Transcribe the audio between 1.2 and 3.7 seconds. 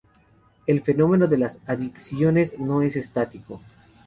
de las adicciones, no es estático.